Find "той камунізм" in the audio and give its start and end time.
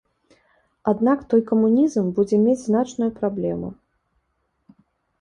1.33-2.03